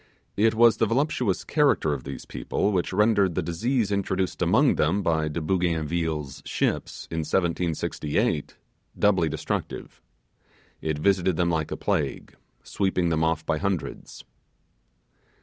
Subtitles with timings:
[0.35, 5.03] It was the voluptuous character of these people which rendered the disease introduced among them
[5.03, 8.57] by De Bougainville's ships, in 1768,
[8.97, 10.01] doubly destructive.
[10.81, 14.23] It visited them like a plague, sweeping them off by hundreds.